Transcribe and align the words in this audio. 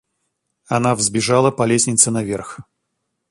Она 0.67 0.95
взбежала 0.95 1.51
по 1.51 1.61
лестнице 1.61 2.09
наверх. 2.09 2.59